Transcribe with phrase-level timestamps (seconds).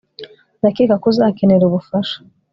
[0.59, 2.17] ndakeka ko uzakenera ubufasha